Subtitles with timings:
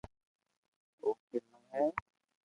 [1.01, 1.83] او ڪنو ھي